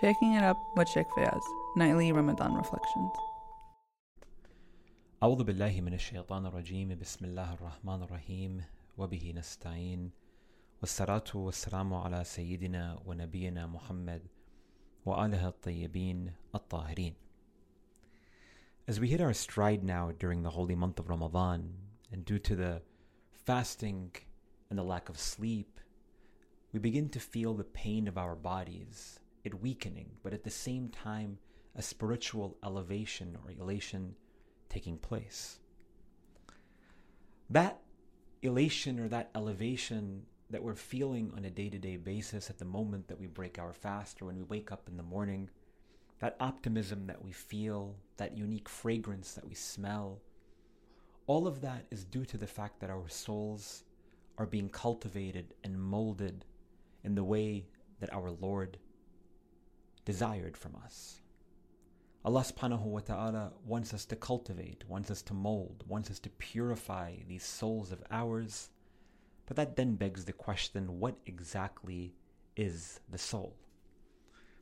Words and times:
Shaking 0.00 0.34
It 0.34 0.42
Up 0.42 0.58
with 0.76 0.88
Sheikh 0.88 1.06
Fayaz, 1.16 1.42
Nightly 1.76 2.12
Ramadan 2.12 2.54
Reflections. 2.54 3.12
أعوذ 5.22 5.44
بالله 5.44 5.80
من 5.80 5.94
الشيطان 5.94 6.46
الرجيم 6.46 6.98
بسم 7.00 7.24
الله 7.24 7.54
الرحمن 7.54 8.02
الرحيم 8.02 8.64
وبه 8.98 9.32
نستعين 9.36 10.10
والصلاة 10.80 11.30
والسلام 11.34 11.94
على 11.94 12.24
سيدنا 12.24 12.98
ونبينا 13.06 13.66
محمد 13.66 14.22
وآله 15.06 15.48
الطيبين 15.48 16.32
الطاهرين 16.54 17.14
As 18.86 19.00
we 19.00 19.08
hit 19.08 19.20
our 19.20 19.32
stride 19.32 19.82
now 19.82 20.12
during 20.18 20.42
the 20.42 20.50
holy 20.50 20.74
month 20.74 20.98
of 20.98 21.08
Ramadan, 21.08 21.72
and 22.12 22.24
due 22.24 22.38
to 22.40 22.54
the 22.54 22.82
fasting 23.32 24.10
and 24.68 24.78
the 24.78 24.82
lack 24.82 25.08
of 25.08 25.18
sleep, 25.18 25.80
we 26.72 26.78
begin 26.80 27.08
to 27.08 27.20
feel 27.20 27.54
the 27.54 27.64
pain 27.64 28.06
of 28.06 28.18
our 28.18 28.34
bodies 28.34 29.17
it 29.43 29.61
weakening, 29.61 30.11
but 30.23 30.33
at 30.33 30.43
the 30.43 30.49
same 30.49 30.89
time, 30.89 31.37
a 31.75 31.81
spiritual 31.81 32.57
elevation 32.63 33.37
or 33.43 33.51
elation 33.51 34.15
taking 34.69 34.97
place. 34.97 35.59
That 37.49 37.79
elation 38.41 38.99
or 38.99 39.07
that 39.09 39.31
elevation 39.35 40.23
that 40.49 40.63
we're 40.63 40.75
feeling 40.75 41.31
on 41.35 41.45
a 41.45 41.49
day 41.49 41.69
to 41.69 41.77
day 41.77 41.97
basis 41.97 42.49
at 42.49 42.57
the 42.57 42.65
moment 42.65 43.07
that 43.07 43.19
we 43.19 43.27
break 43.27 43.59
our 43.59 43.73
fast 43.73 44.21
or 44.21 44.25
when 44.25 44.37
we 44.37 44.43
wake 44.43 44.71
up 44.71 44.87
in 44.87 44.97
the 44.97 45.03
morning, 45.03 45.49
that 46.19 46.35
optimism 46.39 47.05
that 47.07 47.23
we 47.23 47.31
feel, 47.31 47.95
that 48.17 48.37
unique 48.37 48.67
fragrance 48.67 49.33
that 49.33 49.47
we 49.47 49.53
smell, 49.53 50.19
all 51.27 51.47
of 51.47 51.61
that 51.61 51.85
is 51.91 52.03
due 52.03 52.25
to 52.25 52.37
the 52.37 52.47
fact 52.47 52.79
that 52.79 52.89
our 52.89 53.07
souls 53.07 53.83
are 54.37 54.47
being 54.47 54.69
cultivated 54.69 55.53
and 55.63 55.79
molded 55.79 56.45
in 57.03 57.13
the 57.13 57.23
way 57.23 57.65
that 57.99 58.13
our 58.13 58.31
Lord 58.31 58.77
desired 60.09 60.57
from 60.57 60.75
us. 60.83 61.21
Allah 62.25 62.41
subhanahu 62.41 62.85
wa 62.95 62.99
ta'ala 62.99 63.51
wants 63.63 63.93
us 63.93 64.05
to 64.05 64.15
cultivate, 64.15 64.83
wants 64.89 65.11
us 65.11 65.21
to 65.21 65.35
mold, 65.35 65.83
wants 65.87 66.09
us 66.09 66.17
to 66.21 66.31
purify 66.31 67.17
these 67.27 67.43
souls 67.43 67.91
of 67.91 68.01
ours. 68.09 68.71
But 69.45 69.55
that 69.57 69.75
then 69.75 69.93
begs 69.93 70.25
the 70.25 70.33
question 70.33 70.99
what 70.99 71.15
exactly 71.27 72.15
is 72.57 73.01
the 73.11 73.19
soul? 73.19 73.53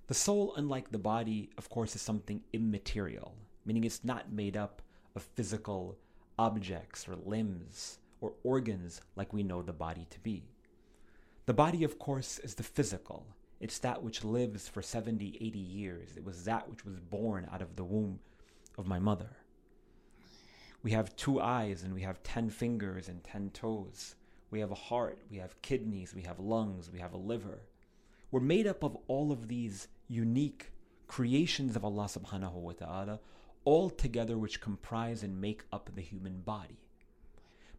The 0.07 0.13
soul, 0.13 0.53
unlike 0.57 0.91
the 0.91 0.97
body, 1.13 1.49
of 1.57 1.69
course, 1.69 1.95
is 1.95 2.01
something 2.01 2.41
immaterial, 2.51 3.33
meaning 3.65 3.85
it's 3.85 4.03
not 4.03 4.33
made 4.33 4.57
up 4.57 4.81
of 5.15 5.23
physical 5.23 5.97
objects 6.37 7.07
or 7.07 7.15
limbs 7.15 7.99
or 8.19 8.33
organs 8.43 8.99
like 9.15 9.31
we 9.31 9.43
know 9.43 9.61
the 9.61 9.71
body 9.71 10.07
to 10.09 10.19
be. 10.19 10.43
The 11.45 11.53
body, 11.53 11.85
of 11.85 11.97
course, 11.97 12.37
is 12.39 12.55
the 12.55 12.63
physical, 12.63 13.25
it's 13.59 13.79
that 13.79 14.03
which 14.03 14.23
lives 14.23 14.67
for 14.67 14.81
70, 14.81 15.37
80 15.41 15.59
years. 15.59 16.09
It 16.15 16.23
was 16.23 16.43
that 16.45 16.69
which 16.69 16.85
was 16.85 16.99
born 16.99 17.47
out 17.51 17.61
of 17.61 17.75
the 17.75 17.83
womb 17.83 18.19
of 18.77 18.87
my 18.87 18.99
mother. 18.99 19.37
We 20.83 20.91
have 20.91 21.15
two 21.15 21.41
eyes 21.41 21.83
and 21.83 21.93
we 21.93 22.03
have 22.03 22.21
10 22.23 22.49
fingers 22.49 23.09
and 23.09 23.23
10 23.23 23.49
toes. 23.49 24.15
We 24.51 24.59
have 24.59 24.71
a 24.71 24.75
heart, 24.75 25.19
we 25.29 25.37
have 25.37 25.61
kidneys, 25.61 26.13
we 26.13 26.21
have 26.21 26.39
lungs, 26.39 26.89
we 26.91 26.99
have 26.99 27.13
a 27.13 27.17
liver. 27.17 27.61
We're 28.31 28.39
made 28.39 28.67
up 28.67 28.83
of 28.83 28.97
all 29.07 29.31
of 29.31 29.47
these 29.47 29.87
unique 30.07 30.71
creations 31.07 31.75
of 31.75 31.83
Allah 31.83 32.05
subhanahu 32.05 32.53
wa 32.53 32.73
ta'ala, 32.73 33.19
all 33.65 33.89
together 33.89 34.37
which 34.37 34.61
comprise 34.61 35.23
and 35.23 35.41
make 35.41 35.63
up 35.73 35.89
the 35.93 36.01
human 36.01 36.41
body. 36.41 36.79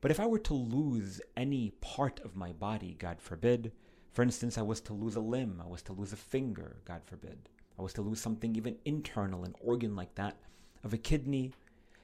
But 0.01 0.11
if 0.11 0.21
I 0.21 0.27
were 0.27 0.39
to 0.41 0.55
lose 0.55 1.21
any 1.37 1.71
part 1.81 2.21
of 2.21 2.37
my 2.37 2.53
body, 2.53 2.97
God 2.99 3.21
forbid, 3.21 3.73
for 4.13 4.23
instance, 4.23 4.59
I 4.59 4.63
was 4.63 4.81
to 4.83 4.93
lose 4.93 5.17
a 5.17 5.21
limb, 5.21 5.63
I 5.65 5.69
was 5.69 5.83
to 5.83 5.93
lose 5.93 6.13
a 6.13 6.17
finger, 6.17 6.77
God 6.85 7.03
forbid. 7.05 7.49
I 7.79 7.83
was 7.83 7.93
to 7.95 8.03
lose 8.03 8.21
something 8.21 8.57
even 8.57 8.77
internal, 8.85 9.45
an 9.45 9.55
organ 9.61 9.95
like 9.95 10.15
that 10.17 10.37
of 10.83 10.93
a 10.93 10.99
kidney. 10.99 11.53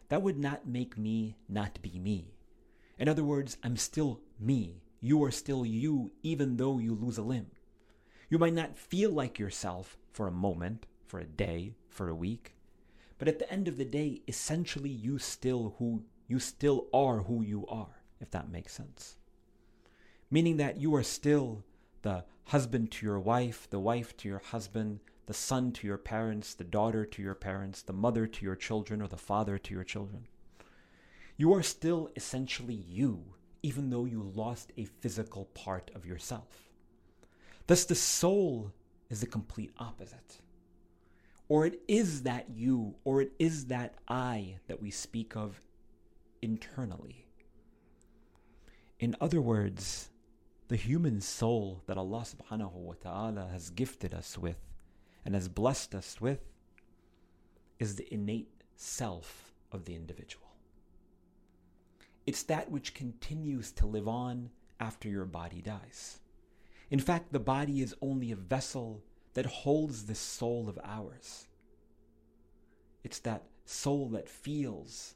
That 0.08 0.22
would 0.22 0.38
not 0.38 0.69
make 0.69 0.96
me 0.96 1.36
not 1.48 1.80
be 1.83 1.98
me. 1.98 2.34
In 2.98 3.08
other 3.08 3.24
words, 3.24 3.56
I'm 3.64 3.77
still 3.77 4.20
me. 4.39 4.83
You 5.01 5.24
are 5.24 5.30
still 5.30 5.67
you, 5.67 6.12
even 6.23 6.56
though 6.56 6.78
you 6.78 6.95
lose 6.95 7.18
a 7.18 7.23
limb. 7.23 7.51
You 8.30 8.39
might 8.39 8.55
not 8.55 8.78
feel 8.78 9.11
like 9.11 9.39
yourself 9.39 9.96
for 10.12 10.28
a 10.28 10.33
moment, 10.33 10.86
for 11.07 11.18
a 11.18 11.24
day, 11.24 11.74
for 11.89 12.08
a 12.08 12.14
week, 12.14 12.55
but 13.18 13.28
at 13.28 13.39
the 13.39 13.51
end 13.52 13.68
of 13.68 13.77
the 13.77 13.84
day, 13.84 14.23
essentially 14.27 14.90
you 14.90 15.18
still 15.18 15.74
who 15.78 16.05
you 16.27 16.39
still 16.39 16.86
are 16.92 17.23
who 17.23 17.42
you 17.42 17.67
are, 17.68 18.02
if 18.20 18.30
that 18.30 18.51
makes 18.51 18.73
sense. 18.73 19.17
Meaning 20.30 20.57
that 20.57 20.80
you 20.80 20.95
are 20.95 21.02
still 21.02 21.64
the 22.04 22.22
husband 22.44 22.90
to 22.92 23.06
your 23.06 23.18
wife, 23.18 23.66
the 23.70 23.80
wife 23.80 24.14
to 24.18 24.28
your 24.28 24.42
husband, 24.50 25.00
the 25.24 25.32
son 25.32 25.72
to 25.72 25.86
your 25.86 25.96
parents, 25.96 26.52
the 26.54 26.62
daughter 26.62 27.06
to 27.06 27.22
your 27.22 27.34
parents, 27.34 27.80
the 27.80 27.94
mother 27.94 28.26
to 28.26 28.44
your 28.44 28.54
children, 28.54 29.00
or 29.00 29.08
the 29.08 29.16
father 29.16 29.56
to 29.56 29.74
your 29.74 29.84
children. 29.84 30.26
You 31.38 31.54
are 31.54 31.62
still 31.62 32.10
essentially 32.14 32.74
you, 32.74 33.24
even 33.62 33.88
though 33.88 34.04
you 34.04 34.22
lost 34.22 34.70
a 34.76 34.84
physical 34.84 35.46
part 35.46 35.90
of 35.94 36.04
yourself. 36.04 36.68
Thus, 37.66 37.84
the 37.86 37.94
soul 37.94 38.72
is 39.08 39.20
the 39.20 39.26
complete 39.26 39.72
opposite. 39.78 40.40
Or 41.48 41.64
it 41.64 41.80
is 41.88 42.22
that 42.24 42.50
you, 42.50 42.96
or 43.04 43.22
it 43.22 43.32
is 43.38 43.66
that 43.66 43.94
I 44.08 44.56
that 44.66 44.82
we 44.82 44.90
speak 44.90 45.34
of 45.34 45.58
internally. 46.42 47.24
In 49.00 49.16
other 49.22 49.40
words, 49.40 50.10
the 50.69 50.77
human 50.77 51.20
soul 51.20 51.83
that 51.86 51.98
Allah 51.98 52.25
subhanahu 52.25 52.73
wa 52.73 52.95
ta'ala 53.01 53.48
has 53.52 53.70
gifted 53.70 54.14
us 54.14 54.39
with 54.39 54.58
and 55.25 55.35
has 55.35 55.48
blessed 55.48 55.95
us 55.95 56.20
with 56.20 56.41
is 57.79 57.97
the 57.97 58.13
innate 58.13 58.63
self 58.77 59.52
of 59.73 59.85
the 59.85 59.95
individual. 59.95 60.48
It's 62.27 62.42
that 62.45 62.70
which 62.70 62.95
continues 62.95 63.73
to 63.73 63.86
live 63.86 64.08
on 64.08 64.51
after 64.80 65.08
your 65.08 65.27
body 65.27 65.61
dies. 65.61 66.20
In 66.91 66.98
fact, 66.98 67.33
the 67.33 67.41
body 67.41 67.83
is 67.83 67.95
only 68.01 68.31
a 68.31 68.36
vessel 68.36 69.02
that 69.35 69.46
holds 69.46 70.05
this 70.05 70.19
soul 70.19 70.69
of 70.69 70.79
ours. 70.83 71.48
It's 73.02 73.19
that 73.20 73.45
soul 73.67 74.08
that 74.11 74.29
feels 74.29 75.14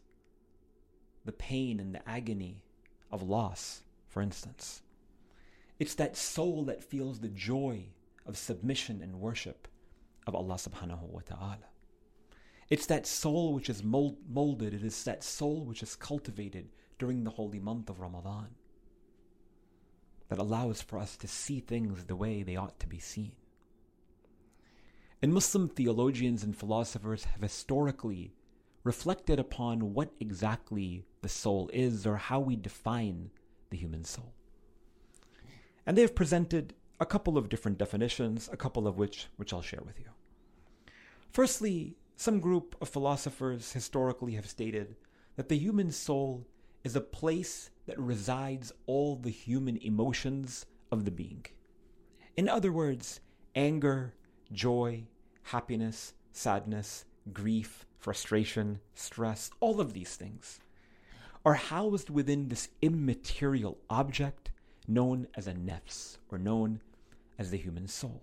the 1.25 1.33
pain 1.33 1.81
and 1.81 1.95
the 1.95 2.07
agony 2.09 2.63
of 3.11 3.23
loss, 3.23 3.83
for 4.09 4.21
instance. 4.21 4.83
It's 5.79 5.95
that 5.95 6.17
soul 6.17 6.65
that 6.65 6.83
feels 6.83 7.21
the 7.21 7.29
joy 7.29 7.87
of 8.27 8.37
submission 8.37 9.01
and 9.03 9.21
worship 9.21 9.69
of 10.27 10.35
Allah 10.35 10.55
subhanahu 10.55 11.03
wa 11.03 11.21
ta'ala. 11.25 11.69
It's 12.69 12.87
that 12.87 13.07
soul 13.07 13.55
which 13.55 13.71
is 13.71 13.83
mold, 13.83 14.19
molded, 14.29 14.75
it 14.75 14.85
is 14.85 15.03
that 15.05 15.25
soul 15.25 15.65
which 15.65 15.83
is 15.83 15.97
cultivated 15.97 16.69
during 16.99 17.25
the 17.25 17.31
holy 17.31 17.61
month 17.61 17.89
of 17.89 18.01
Ramadan 18.01 18.49
that 20.29 20.39
allows 20.39 20.83
for 20.83 20.99
us 20.99 21.17
to 21.17 21.29
see 21.29 21.61
things 21.61 22.05
the 22.05 22.17
way 22.17 22.43
they 22.43 22.57
ought 22.57 22.79
to 22.81 22.87
be 22.87 22.99
seen. 22.99 23.33
And 25.23 25.33
Muslim 25.33 25.69
theologians 25.69 26.45
and 26.45 26.57
philosophers 26.57 27.25
have 27.25 27.41
historically 27.41 28.35
reflected 28.85 29.39
upon 29.39 29.95
what 29.95 30.13
exactly 30.21 31.05
the 31.23 31.29
soul 31.29 31.71
is 31.73 32.07
or 32.07 32.17
how 32.17 32.41
we 32.41 32.57
define 32.57 33.31
the 33.71 33.77
human 33.77 34.05
soul. 34.05 34.35
And 35.89 35.97
they 35.97 36.03
have 36.03 36.15
presented 36.15 36.75
a 37.01 37.07
couple 37.07 37.39
of 37.39 37.49
different 37.49 37.79
definitions, 37.79 38.51
a 38.53 38.59
couple 38.59 38.87
of 38.87 38.99
which 38.99 39.29
which 39.39 39.55
I'll 39.55 39.63
share 39.63 39.81
with 39.87 39.99
you. 39.99 40.11
Firstly, 41.33 41.97
some 42.15 42.41
group 42.41 42.77
of 42.83 42.91
philosophers 42.91 43.73
historically 43.73 44.35
have 44.35 44.47
stated 44.47 44.97
that 45.37 45.49
the 45.49 45.57
human 45.57 45.91
soul 45.91 46.47
is 46.85 46.95
a 46.95 47.01
place 47.01 47.71
that 47.87 47.99
resides 47.99 48.71
all 48.85 49.17
the 49.17 49.31
human 49.31 49.79
emotions 49.79 50.67
of 50.93 51.07
the 51.07 51.11
being. 51.11 51.47
In 52.37 52.51
other 52.51 52.71
words, 52.71 53.21
anger, 53.55 54.13
joy, 54.53 55.05
happiness, 55.45 56.13
sadness, 56.33 57.07
grief, 57.33 57.87
frustration, 57.99 58.81
stress, 58.95 59.51
all 59.59 59.81
of 59.81 59.95
these 59.95 60.17
things 60.17 60.61
are 61.47 61.55
housed 61.55 62.11
within 62.11 62.49
this 62.49 62.69
immaterial 62.83 63.79
object 63.89 64.51
known 64.89 65.29
as 65.37 65.47
a 65.47 65.53
nefs, 65.53 66.17
or 66.31 66.39
known 66.39 66.81
as 67.39 67.51
the 67.51 67.59
human 67.59 67.87
soul. 67.87 68.23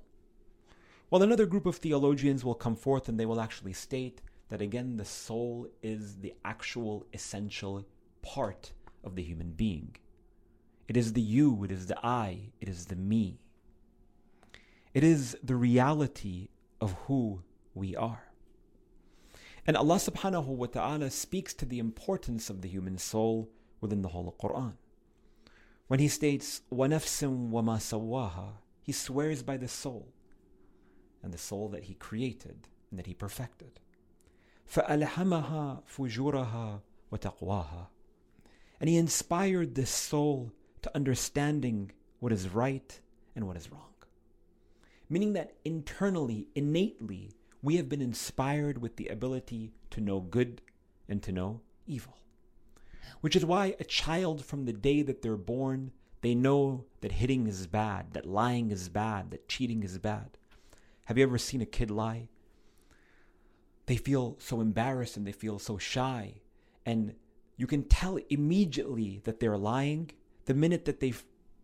While 1.09 1.21
another 1.21 1.45
group 1.45 1.65
of 1.65 1.77
theologians 1.77 2.44
will 2.44 2.56
come 2.56 2.75
forth 2.75 3.07
and 3.07 3.19
they 3.19 3.25
will 3.25 3.39
actually 3.39 3.73
state 3.73 4.21
that 4.50 4.62
again 4.62 4.97
the 4.97 5.06
soul 5.06 5.67
is 5.81 6.17
the 6.17 6.33
actual 6.44 7.06
essential 7.13 7.85
part 8.21 8.71
of 9.03 9.15
the 9.15 9.23
human 9.23 9.51
being. 9.51 9.95
It 10.88 10.97
is 10.97 11.13
the 11.13 11.21
you, 11.21 11.63
it 11.63 11.71
is 11.71 11.88
the 11.88 12.06
I, 12.06 12.51
it 12.59 12.68
is 12.68 12.85
the 12.85 12.95
me. 12.95 13.39
It 14.94 15.03
is 15.03 15.38
the 15.44 15.56
reality 15.56 16.50
of 16.81 16.94
who 17.06 17.44
we 17.73 17.95
are. 17.95 18.23
And 19.68 19.75
Allah 19.75 19.95
subhanahu 19.95 20.45
wa 20.45 20.68
ta'ala 20.68 21.09
speaks 21.09 21.53
to 21.56 21.65
the 21.65 21.79
importance 21.79 22.50
of 22.50 22.61
the 22.61 22.69
human 22.69 22.97
soul 22.97 23.50
within 23.81 24.01
the 24.01 24.09
whole 24.09 24.35
Quran. 24.39 24.73
When 25.88 26.00
he 26.00 26.08
states, 26.08 26.62
وَنَفْسٍ 26.72 27.50
وَمَا 27.50 27.78
سَوَّاهَا 27.78 28.52
He 28.82 28.93
swears 28.93 29.43
by 29.43 29.56
the 29.56 29.69
soul 29.69 30.12
and 31.22 31.32
the 31.32 31.38
soul 31.38 31.69
that 31.70 31.84
He 31.84 31.94
created 31.94 32.69
and 32.90 32.99
that 32.99 33.06
He 33.06 33.14
perfected. 33.14 33.81
فألهمها 34.72 35.82
فجورها 35.87 36.81
وتقواها. 37.12 37.87
And 38.81 38.88
He 38.88 38.96
inspired 38.96 39.75
this 39.75 39.90
soul 39.90 40.52
to 40.82 40.94
understanding 40.94 41.93
what 42.20 42.32
is 42.32 42.49
right 42.49 43.00
and 43.34 43.46
what 43.46 43.56
is 43.56 43.70
wrong. 43.70 43.94
Meaning 45.08 45.32
that 45.32 45.55
internally, 45.64 46.46
innately, 46.55 47.32
we 47.62 47.76
have 47.76 47.88
been 47.88 48.00
inspired 48.00 48.78
with 48.78 48.96
the 48.96 49.08
ability 49.08 49.72
to 49.90 50.00
know 50.00 50.20
good 50.20 50.62
and 51.08 51.22
to 51.22 51.32
know 51.32 51.61
evil. 51.87 52.17
Which 53.22 53.36
is 53.36 53.46
why 53.46 53.75
a 53.80 53.84
child, 53.84 54.44
from 54.44 54.66
the 54.66 54.74
day 54.74 55.02
that 55.02 55.22
they're 55.22 55.38
born, 55.38 55.92
they 56.22 56.36
know 56.36 56.86
that 57.02 57.13
hitting 57.13 57.48
is 57.48 57.68
bad, 57.68 58.13
that 58.13 58.25
lying 58.25 58.72
is 58.72 58.90
bad, 58.90 59.31
that 59.31 59.48
cheating 59.48 59.84
is 59.84 59.98
bad. 59.98 60.38
Have 61.06 61.18
you 61.18 61.24
ever 61.24 61.38
seen 61.38 61.62
a 61.62 61.66
kid 61.66 61.92
lie? 61.92 62.30
They 63.86 63.98
feel 63.98 64.36
so 64.40 64.62
embarrassed 64.62 65.18
and 65.18 65.28
they 65.28 65.31
feel 65.31 65.60
so 65.60 65.78
shy. 65.78 66.42
And 66.86 67.13
you 67.57 67.68
can 67.68 67.84
tell 67.84 68.18
immediately 68.30 69.22
that 69.24 69.40
they're 69.40 69.57
lying 69.57 70.12
the 70.46 70.54
minute 70.54 70.86
that 70.86 71.00
they 71.00 71.13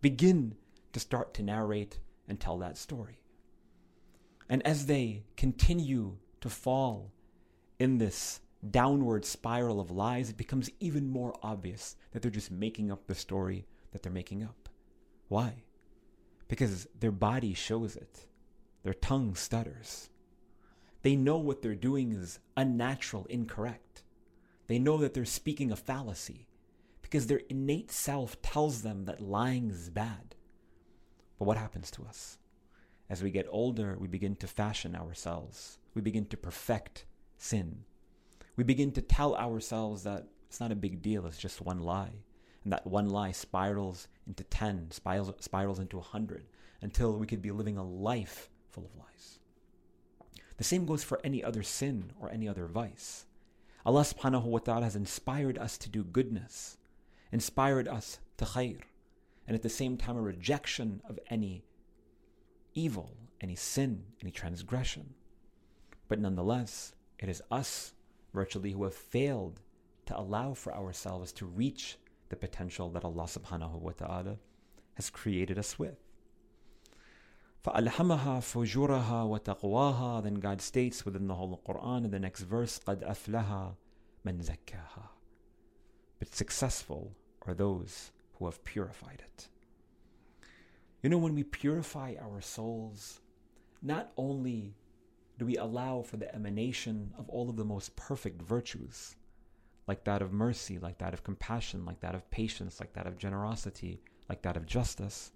begin 0.02 0.56
to 0.94 1.00
start 1.00 1.34
to 1.36 1.44
narrate 1.44 2.00
and 2.28 2.40
tell 2.40 2.58
that 2.60 2.78
story. 2.78 3.20
And 4.48 4.66
as 4.66 4.86
they 4.86 5.24
continue 5.38 6.18
to 6.42 6.50
fall 6.50 7.12
in 7.80 7.98
this 7.98 8.42
downward 8.70 9.26
spiral 9.26 9.80
of 9.80 9.92
lies, 9.92 10.30
it 10.30 10.38
becomes 10.38 10.70
even 10.80 11.10
more 11.10 11.36
obvious 11.42 11.96
that 12.12 12.22
they're 12.22 12.32
just 12.32 12.52
making 12.52 12.92
up 12.92 13.08
the 13.08 13.16
story 13.16 13.66
that 13.92 14.04
they're 14.04 14.12
making 14.12 14.44
up. 14.44 14.70
Why? 15.28 15.64
Because 16.48 16.88
their 17.00 17.12
body 17.12 17.54
shows 17.54 17.96
it, 17.96 18.28
their 18.84 18.94
tongue 18.94 19.36
stutters. 19.36 20.10
They 21.02 21.16
know 21.16 21.38
what 21.38 21.62
they're 21.62 21.76
doing 21.76 22.12
is 22.12 22.40
unnatural, 22.56 23.26
incorrect. 23.30 24.04
They 24.68 24.78
know 24.78 24.98
that 24.98 25.14
they're 25.14 25.26
speaking 25.26 25.72
a 25.72 25.76
fallacy 25.76 26.48
because 27.02 27.28
their 27.28 27.42
innate 27.50 27.92
self 27.92 28.42
tells 28.42 28.84
them 28.84 29.06
that 29.06 29.22
lying 29.22 29.70
is 29.72 29.90
bad. 29.90 30.36
But 31.40 31.46
what 31.46 31.58
happens 31.58 31.90
to 31.92 32.04
us? 32.04 32.38
As 33.10 33.24
we 33.24 33.32
get 33.32 33.48
older, 33.50 33.98
we 34.00 34.08
begin 34.08 34.36
to 34.38 34.48
fashion 34.48 34.96
ourselves. 34.96 35.80
We 35.94 36.02
begin 36.02 36.26
to 36.28 36.38
perfect 36.38 37.06
sin. 37.38 37.84
We 38.62 38.66
begin 38.66 38.92
to 38.92 39.02
tell 39.02 39.36
ourselves 39.36 40.04
that 40.04 40.28
it's 40.48 40.60
not 40.60 40.72
a 40.72 40.76
big 40.76 41.02
deal, 41.02 41.26
it's 41.26 41.40
just 41.40 41.62
one 41.62 41.80
lie. 41.80 42.12
And 42.64 42.72
that 42.72 42.86
one 42.86 43.10
lie 43.10 43.32
spirals 43.32 44.08
into 44.28 44.44
10, 44.44 44.92
spirals, 44.92 45.34
spirals 45.40 45.80
into 45.80 45.98
100, 45.98 46.46
until 46.84 47.18
we 47.18 47.26
could 47.26 47.42
be 47.42 47.50
living 47.50 47.80
a 47.80 47.84
life 47.84 48.52
full 48.70 48.86
of 48.86 48.96
lies. 48.96 49.40
The 50.58 50.64
same 50.64 50.86
goes 50.86 51.04
for 51.04 51.20
any 51.24 51.44
other 51.44 51.64
sin 51.64 52.12
or 52.22 52.30
any 52.30 52.48
other 52.48 52.68
vice. 52.68 53.26
Allah 53.84 54.04
subhanahu 54.04 54.44
wa 54.44 54.60
ta'ala 54.60 54.84
has 54.84 54.96
inspired 54.96 55.58
us 55.58 55.76
to 55.80 55.90
do 55.90 56.04
goodness, 56.04 56.78
inspired 57.32 57.88
us 57.88 58.20
to 58.38 58.46
khair, 58.46 58.82
and 59.48 59.56
at 59.56 59.64
the 59.64 59.70
same 59.70 59.98
time 59.98 60.18
a 60.18 60.22
rejection 60.22 61.02
of 61.10 61.18
any 61.32 61.66
evil, 62.76 63.18
any 63.42 63.56
sin, 63.56 64.04
any 64.22 64.30
transgression. 64.30 65.16
But 66.08 66.20
nonetheless, 66.20 66.94
it 67.18 67.28
is 67.28 67.42
us 67.50 67.96
virtually 68.34 68.72
who 68.72 68.84
have 68.84 68.94
failed 68.94 69.62
to 70.06 70.18
allow 70.18 70.54
for 70.54 70.74
ourselves 70.74 71.32
to 71.34 71.46
reach 71.46 71.98
the 72.30 72.36
potential 72.36 72.90
that 72.90 73.04
Allah 73.04 73.24
subhanahu 73.24 73.80
wa 73.80 73.92
ta'ala 73.92 74.38
has 74.96 75.10
created 75.10 75.60
us 75.60 75.78
with. 75.78 75.98
فَأَلْحَمَهَا 77.64 78.42
فُجُورَهَا 78.42 79.40
وَتَقْوَاهَا 79.40 80.24
Then 80.24 80.36
God 80.36 80.62
states 80.62 81.06
within 81.06 81.28
the 81.28 81.36
whole 81.36 81.62
Quran 81.68 82.06
in 82.06 82.12
the 82.12 82.20
next 82.20 82.42
verse, 82.42 82.80
قَدْ 82.80 83.08
أَفْلَهَا 83.08 83.76
مَنْ 84.26 84.60
But 86.20 86.34
successful 86.34 87.16
are 87.46 87.54
those 87.54 88.12
who 88.34 88.46
have 88.46 88.64
purified 88.64 89.22
it. 89.24 89.48
You 91.04 91.10
know, 91.10 91.18
when 91.18 91.36
we 91.36 91.44
purify 91.44 92.16
our 92.22 92.42
souls, 92.42 93.20
not 93.82 94.12
only 94.18 94.76
do 95.42 95.48
we 95.48 95.58
allow 95.58 96.04
for 96.04 96.18
the 96.18 96.36
emanation 96.36 97.12
of 97.18 97.28
all 97.28 97.50
of 97.50 97.56
the 97.56 97.66
most 97.66 97.96
perfect 97.96 98.40
virtues, 98.44 99.16
like 99.88 100.04
that 100.04 100.22
of 100.22 100.32
mercy, 100.32 100.78
like 100.78 101.00
that 101.00 101.16
of 101.16 101.24
compassion, 101.24 101.84
like 101.84 102.00
that 102.00 102.14
of 102.14 102.30
patience, 102.30 102.80
like 102.80 102.94
that 102.94 103.08
of 103.08 103.18
generosity, 103.18 104.04
like 104.30 104.44
that 104.44 104.56
of 104.56 104.68
justice, 104.68 105.32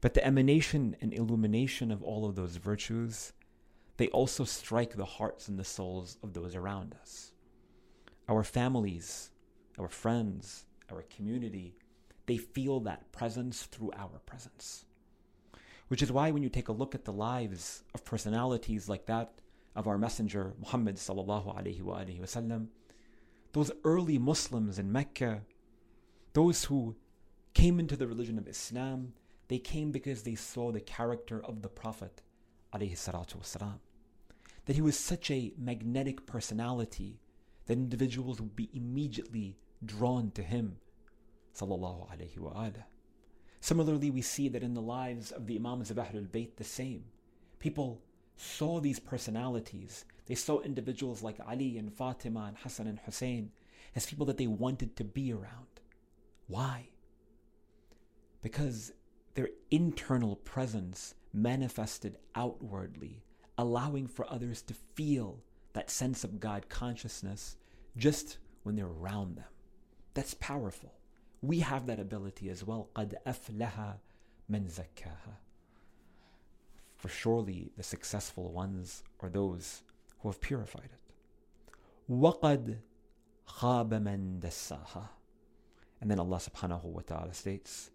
but 0.00 0.14
the 0.14 0.24
emanation 0.24 0.94
and 1.00 1.12
illumination 1.12 1.90
of 1.90 2.00
all 2.00 2.26
of 2.26 2.36
those 2.36 2.58
virtues, 2.58 3.32
they 3.96 4.06
also 4.10 4.44
strike 4.44 4.94
the 4.94 5.04
hearts 5.04 5.48
and 5.48 5.58
the 5.58 5.64
souls 5.64 6.16
of 6.22 6.32
those 6.32 6.54
around 6.54 6.94
us. 7.00 7.32
Our 8.28 8.44
families, 8.44 9.32
our 9.80 9.88
friends, 9.88 10.64
our 10.92 11.02
community, 11.02 11.74
they 12.26 12.36
feel 12.36 12.78
that 12.80 13.10
presence 13.10 13.64
through 13.64 13.90
our 13.96 14.20
presence. 14.26 14.84
Which 15.88 16.02
is 16.02 16.12
why 16.12 16.30
when 16.30 16.42
you 16.42 16.48
take 16.48 16.68
a 16.68 16.72
look 16.72 16.94
at 16.94 17.04
the 17.04 17.12
lives 17.12 17.82
of 17.94 18.04
personalities 18.04 18.88
like 18.88 19.06
that 19.06 19.40
of 19.74 19.86
our 19.86 19.98
messenger 19.98 20.54
Muhammad 20.60 20.96
sallallahu 20.96 21.56
alaihi 21.56 21.82
wasallam, 21.82 22.68
those 23.52 23.70
early 23.84 24.18
Muslims 24.18 24.78
in 24.78 24.92
Mecca, 24.92 25.42
those 26.34 26.64
who 26.64 26.96
came 27.54 27.80
into 27.80 27.96
the 27.96 28.06
religion 28.06 28.38
of 28.38 28.46
Islam, 28.46 29.14
they 29.48 29.58
came 29.58 29.90
because 29.90 30.22
they 30.22 30.34
saw 30.34 30.70
the 30.70 30.80
character 30.80 31.42
of 31.44 31.62
the 31.62 31.68
Prophet 31.68 32.22
alayhi 32.74 32.92
salatu 32.92 33.38
wasalam. 33.38 33.78
That 34.66 34.76
he 34.76 34.82
was 34.82 34.98
such 34.98 35.30
a 35.30 35.54
magnetic 35.56 36.26
personality 36.26 37.20
that 37.64 37.78
individuals 37.78 38.40
would 38.40 38.54
be 38.54 38.68
immediately 38.74 39.56
drawn 39.84 40.30
to 40.32 40.42
him 40.42 40.76
sallallahu 41.54 42.08
alaihi 42.12 42.38
wa 42.38 42.68
Similarly, 43.68 44.10
we 44.10 44.22
see 44.22 44.48
that 44.48 44.62
in 44.62 44.72
the 44.72 44.80
lives 44.80 45.30
of 45.30 45.46
the 45.46 45.56
Imams 45.56 45.90
of 45.90 45.98
Ahlul 45.98 46.26
Bayt 46.26 46.56
the 46.56 46.64
same. 46.64 47.04
People 47.58 48.00
saw 48.34 48.80
these 48.80 48.98
personalities. 48.98 50.06
They 50.24 50.36
saw 50.36 50.60
individuals 50.60 51.22
like 51.22 51.36
Ali 51.46 51.76
and 51.76 51.92
Fatima 51.92 52.46
and 52.48 52.56
Hassan 52.56 52.86
and 52.86 52.98
Hussein 53.00 53.50
as 53.94 54.06
people 54.06 54.24
that 54.24 54.38
they 54.38 54.46
wanted 54.46 54.96
to 54.96 55.04
be 55.04 55.34
around. 55.34 55.82
Why? 56.46 56.88
Because 58.40 58.92
their 59.34 59.50
internal 59.70 60.36
presence 60.36 61.12
manifested 61.34 62.16
outwardly, 62.34 63.22
allowing 63.58 64.06
for 64.06 64.32
others 64.32 64.62
to 64.62 64.74
feel 64.94 65.42
that 65.74 65.90
sense 65.90 66.24
of 66.24 66.40
God 66.40 66.70
consciousness 66.70 67.58
just 67.98 68.38
when 68.62 68.76
they're 68.76 68.86
around 68.86 69.36
them. 69.36 69.52
That's 70.14 70.32
powerful 70.32 70.94
we 71.41 71.59
have 71.59 71.87
that 71.87 71.99
ability 71.99 72.49
as 72.49 72.63
well. 72.63 72.89
قَدْ 72.95 73.15
أَفْلَهَ 73.25 73.95
مَنْ 74.49 74.71
زَكَّاهَا 74.71 75.35
For 76.95 77.09
surely 77.09 77.71
the 77.75 77.83
successful 77.83 78.51
ones 78.51 79.03
are 79.19 79.29
those 79.29 79.83
who 80.19 80.29
have 80.29 80.39
purified 80.39 80.85
it. 80.85 81.73
وَقَدْ 82.09 82.77
خَابَ 83.47 83.89
مَنْ 83.89 84.39
دَسَّاهَا 84.39 85.09
And 85.99 86.09
then 86.09 86.19
Allah 86.19 86.37
subhanahu 86.37 86.85
wa 86.85 87.01
ta'ala 87.01 87.33
states, 87.33 87.91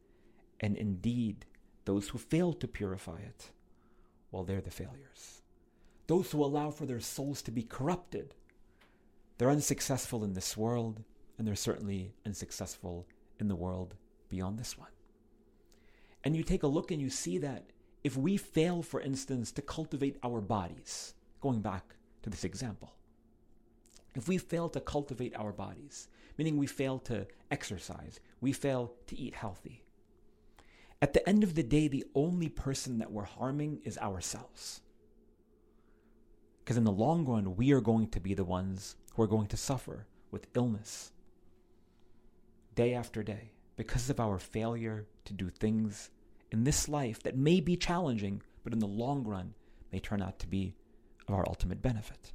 and 0.60 0.76
indeed 0.76 1.46
those 1.86 2.10
who 2.10 2.18
fail 2.18 2.52
to 2.52 2.68
purify 2.68 3.18
it, 3.18 3.50
well, 4.30 4.44
they're 4.44 4.60
the 4.60 4.70
failures. 4.70 5.42
Those 6.06 6.30
who 6.30 6.44
allow 6.44 6.70
for 6.70 6.84
their 6.84 7.00
souls 7.00 7.40
to 7.42 7.50
be 7.50 7.62
corrupted, 7.62 8.34
they're 9.38 9.50
unsuccessful 9.50 10.22
in 10.22 10.34
this 10.34 10.54
world, 10.54 11.02
and 11.38 11.46
they're 11.46 11.54
certainly 11.54 12.12
unsuccessful 12.26 13.06
in 13.39 13.47
the 13.47 13.55
world 13.55 13.95
beyond 14.29 14.57
this 14.57 14.77
one. 14.77 14.89
And 16.23 16.35
you 16.35 16.43
take 16.43 16.63
a 16.63 16.67
look 16.67 16.91
and 16.91 17.01
you 17.01 17.09
see 17.09 17.37
that 17.39 17.65
if 18.03 18.17
we 18.17 18.37
fail, 18.37 18.81
for 18.81 19.01
instance, 19.01 19.51
to 19.53 19.61
cultivate 19.61 20.17
our 20.23 20.41
bodies, 20.41 21.13
going 21.41 21.61
back 21.61 21.95
to 22.21 22.29
this 22.29 22.43
example, 22.43 22.93
if 24.15 24.27
we 24.27 24.37
fail 24.37 24.69
to 24.69 24.79
cultivate 24.79 25.35
our 25.35 25.51
bodies, 25.51 26.07
meaning 26.37 26.57
we 26.57 26.67
fail 26.67 26.99
to 26.99 27.27
exercise, 27.51 28.19
we 28.41 28.51
fail 28.51 28.93
to 29.07 29.17
eat 29.17 29.35
healthy, 29.35 29.83
at 31.03 31.11
the 31.11 31.27
end 31.27 31.43
of 31.43 31.53
the 31.53 31.63
day, 31.63 31.89
the 31.89 32.05
only 32.15 32.47
person 32.47 32.99
that 32.99 33.11
we're 33.11 33.25
harming 33.25 33.81
is 33.83 33.97
ourselves. 33.97 34.79
Because 36.63 36.77
in 36.77 36.85
the 36.85 36.93
long 36.93 37.25
run, 37.25 37.57
we 37.57 37.73
are 37.73 37.81
going 37.81 38.07
to 38.11 38.21
be 38.21 38.33
the 38.33 38.45
ones 38.45 38.95
who 39.13 39.21
are 39.21 39.27
going 39.27 39.47
to 39.47 39.57
suffer 39.57 40.07
with 40.31 40.47
illness, 40.55 41.11
day 42.75 42.93
after 42.93 43.23
day 43.23 43.51
because 43.75 44.09
of 44.09 44.19
our 44.19 44.37
failure 44.37 45.07
to 45.25 45.33
do 45.33 45.49
things 45.49 46.09
in 46.51 46.63
this 46.63 46.87
life 46.87 47.21
that 47.23 47.37
may 47.37 47.59
be 47.59 47.75
challenging, 47.75 48.41
but 48.63 48.73
in 48.73 48.79
the 48.79 48.87
long 48.87 49.23
run 49.23 49.53
may 49.91 49.99
turn 49.99 50.21
out 50.21 50.39
to 50.39 50.47
be 50.47 50.75
of 51.27 51.33
our 51.33 51.45
ultimate 51.47 51.81
benefit. 51.81 52.31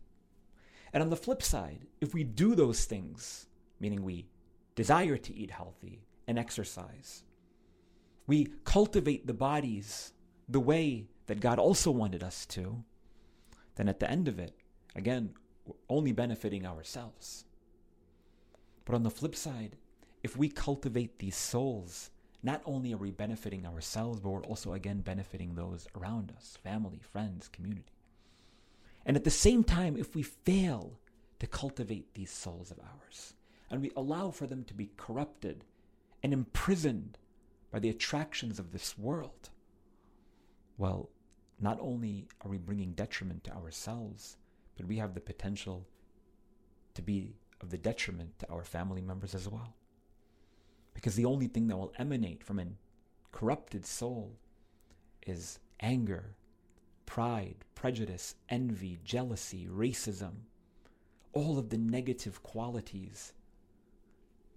And 0.92 1.02
on 1.02 1.10
the 1.10 1.16
flip 1.16 1.42
side, 1.42 1.86
if 2.00 2.14
we 2.14 2.24
do 2.24 2.54
those 2.54 2.84
things, 2.84 3.46
meaning 3.78 4.02
we 4.02 4.26
desire 4.74 5.16
to 5.16 5.34
eat 5.34 5.50
healthy 5.50 6.02
and 6.26 6.38
exercise, 6.38 7.24
we 8.26 8.48
cultivate 8.64 9.26
the 9.26 9.34
bodies 9.34 10.12
the 10.48 10.60
way 10.60 11.06
that 11.26 11.40
God 11.40 11.58
also 11.58 11.90
wanted 11.90 12.22
us 12.22 12.46
to, 12.46 12.82
then 13.76 13.88
at 13.88 14.00
the 14.00 14.10
end 14.10 14.28
of 14.28 14.38
it, 14.38 14.54
again, 14.96 15.34
we're 15.64 15.74
only 15.88 16.12
benefiting 16.12 16.66
ourselves. 16.66 17.44
But 18.84 18.94
on 18.94 19.02
the 19.02 19.10
flip 19.10 19.36
side, 19.36 19.76
if 20.22 20.36
we 20.36 20.48
cultivate 20.48 21.18
these 21.18 21.36
souls, 21.36 22.10
not 22.42 22.62
only 22.64 22.92
are 22.92 22.98
we 22.98 23.10
benefiting 23.10 23.66
ourselves, 23.66 24.20
but 24.20 24.30
we're 24.30 24.44
also 24.44 24.72
again 24.72 25.00
benefiting 25.00 25.54
those 25.54 25.86
around 25.96 26.32
us 26.36 26.58
family, 26.62 27.00
friends, 27.00 27.48
community. 27.48 27.92
And 29.04 29.16
at 29.16 29.24
the 29.24 29.30
same 29.30 29.64
time, 29.64 29.96
if 29.96 30.14
we 30.14 30.22
fail 30.22 30.98
to 31.38 31.46
cultivate 31.46 32.14
these 32.14 32.30
souls 32.30 32.70
of 32.70 32.78
ours, 32.78 33.34
and 33.70 33.80
we 33.80 33.90
allow 33.96 34.30
for 34.30 34.46
them 34.46 34.64
to 34.64 34.74
be 34.74 34.90
corrupted 34.96 35.64
and 36.22 36.32
imprisoned 36.32 37.18
by 37.70 37.78
the 37.78 37.90
attractions 37.90 38.58
of 38.58 38.72
this 38.72 38.96
world, 38.98 39.50
well, 40.76 41.10
not 41.60 41.78
only 41.80 42.28
are 42.42 42.50
we 42.50 42.58
bringing 42.58 42.92
detriment 42.92 43.44
to 43.44 43.52
ourselves, 43.52 44.36
but 44.76 44.86
we 44.86 44.98
have 44.98 45.14
the 45.14 45.20
potential 45.20 45.86
to 46.94 47.02
be 47.02 47.34
of 47.60 47.70
the 47.70 47.78
detriment 47.78 48.38
to 48.38 48.48
our 48.48 48.64
family 48.64 49.02
members 49.02 49.34
as 49.34 49.48
well. 49.48 49.74
Because 50.98 51.14
the 51.14 51.26
only 51.26 51.46
thing 51.46 51.68
that 51.68 51.76
will 51.76 51.92
emanate 51.96 52.42
from 52.42 52.58
a 52.58 52.66
corrupted 53.30 53.86
soul 53.86 54.32
is 55.24 55.60
anger, 55.78 56.34
pride, 57.06 57.64
prejudice, 57.76 58.34
envy, 58.48 58.98
jealousy, 59.04 59.68
racism, 59.72 60.32
all 61.32 61.56
of 61.56 61.68
the 61.68 61.78
negative 61.78 62.42
qualities 62.42 63.32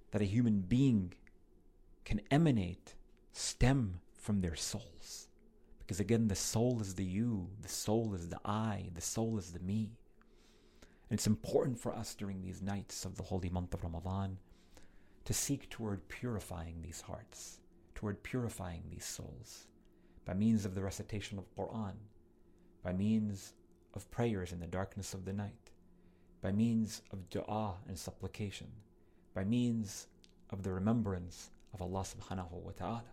that 0.10 0.24
a 0.24 0.26
human 0.26 0.62
being 0.62 1.14
can 2.06 2.22
emanate 2.32 2.96
stem 3.32 4.00
from 4.18 4.42
their 4.42 4.56
souls. 4.56 5.28
Because 5.78 6.00
again, 6.00 6.28
the 6.28 6.36
soul 6.36 6.82
is 6.82 6.96
the 6.96 7.06
you, 7.06 7.50
the 7.62 7.70
soul 7.70 8.16
is 8.16 8.30
the 8.30 8.40
I, 8.44 8.90
the 8.96 9.02
soul 9.02 9.38
is 9.38 9.52
the 9.52 9.60
me. 9.60 9.92
And 11.08 11.20
it's 11.20 11.28
important 11.28 11.78
for 11.78 11.94
us 11.94 12.16
during 12.16 12.42
these 12.42 12.64
nights 12.64 13.06
of 13.06 13.16
the 13.16 13.24
holy 13.24 13.52
month 13.52 13.76
of 13.76 13.84
Ramadan 13.84 14.40
to 15.25 15.33
seek 15.33 15.69
toward 15.69 16.09
purifying 16.09 16.83
these 16.83 17.01
hearts, 17.01 17.61
toward 17.95 18.23
purifying 18.23 18.83
these 18.91 19.05
souls 19.05 19.67
by 20.25 20.35
means 20.35 20.65
of 20.65 20.75
the 20.75 20.83
recitation 20.83 21.39
of 21.39 21.55
Quran, 21.57 21.95
by 22.83 22.93
means 22.93 23.55
of 23.95 24.11
prayers 24.11 24.53
in 24.53 24.61
the 24.61 24.67
darkness 24.67 25.15
of 25.15 25.25
the 25.25 25.33
night, 25.33 25.71
by 26.43 26.53
means 26.53 27.03
of 27.13 27.31
dua 27.31 27.75
and 27.89 27.99
supplication, 27.99 28.69
by 29.35 29.45
means 29.45 30.09
of 30.51 30.63
the 30.63 30.73
remembrance 30.73 31.51
of 31.73 31.81
Allah 31.83 32.05
subhanahu 32.05 32.53
wa 32.53 32.73
ta'ala. 32.77 33.13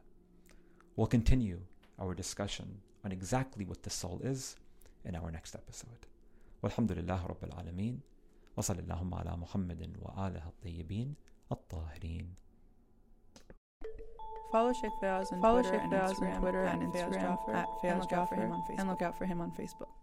We'll 0.95 1.07
continue 1.07 1.59
our 1.99 2.13
discussion 2.13 2.79
on 3.03 3.11
exactly 3.11 3.65
what 3.65 3.83
the 3.83 3.89
soul 3.89 4.21
is 4.23 4.55
in 5.05 5.15
our 5.15 5.31
next 5.31 5.55
episode. 5.55 6.07
Walhamdulillah 6.63 7.21
Rabbil 7.27 7.53
Alameen. 7.57 7.97
وصلى 8.57 8.79
اللهم 8.79 9.13
على 9.13 9.37
محمد 9.37 9.97
وآله 10.01 10.43
الطيبين 10.47 11.15
الطاهرين 11.51 12.35
Follow 14.51 14.71
Sheikh 14.73 14.91
Fayaz 15.01 15.31
on 15.33 15.41
Follow 15.41 15.61
Twitter, 15.63 15.77
Sheikh 15.77 15.83
and 15.83 15.91
Fayaz 15.93 16.09
on 16.09 16.15
Instagram, 16.15 16.39
Twitter 16.39 16.63
at 16.65 16.79
and 16.79 16.93
Fayaz 16.93 17.09
Instagram 17.09 17.21
Jaffer, 17.21 17.53
at 17.53 17.67
and 17.67 17.77
Fayaz 17.81 17.99
look 18.01 18.13
out 18.13 18.29
for 18.29 18.35
him 18.35 18.41
Jaffer, 18.41 18.53
on 18.53 18.61
Facebook. 18.61 18.79
and 18.79 18.89
look 18.89 19.01
out 19.01 19.17
for 19.17 19.25
him 19.25 19.41
on 19.41 19.51
Facebook. 19.51 19.93